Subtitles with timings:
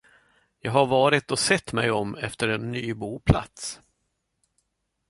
[0.59, 3.81] Jag har varit och sett mig om efter en ny boplats.